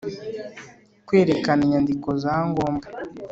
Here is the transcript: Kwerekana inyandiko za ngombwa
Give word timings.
Kwerekana 1.07 1.61
inyandiko 1.65 2.09
za 2.23 2.35
ngombwa 2.49 2.87